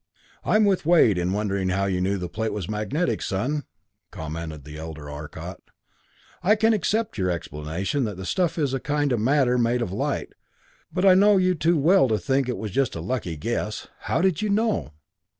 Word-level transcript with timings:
"I'm 0.43 0.65
with 0.65 0.83
Wade 0.83 1.19
in 1.19 1.31
wondering 1.31 1.69
how 1.69 1.85
you 1.85 2.01
knew 2.01 2.17
the 2.17 2.27
plate 2.27 2.53
was 2.53 2.67
magnetic, 2.67 3.21
son," 3.21 3.65
commented 4.09 4.63
the 4.63 4.75
elder 4.75 5.11
Arcot. 5.11 5.59
"I 6.41 6.55
can 6.55 6.73
accept 6.73 7.19
your 7.19 7.29
explanation 7.29 8.03
that 8.05 8.17
the 8.17 8.25
stuff 8.25 8.57
is 8.57 8.73
a 8.73 8.79
kind 8.79 9.11
of 9.11 9.19
matter 9.19 9.59
made 9.59 9.83
of 9.83 9.91
light, 9.91 10.33
but 10.91 11.05
I 11.05 11.13
know 11.13 11.37
you 11.37 11.53
too 11.53 11.77
well 11.77 12.07
to 12.07 12.17
think 12.17 12.49
it 12.49 12.57
was 12.57 12.71
just 12.71 12.95
a 12.95 12.99
lucky 12.99 13.37
guess. 13.37 13.89
How 13.99 14.21
did 14.21 14.41
you 14.41 14.49
know?" 14.49 14.93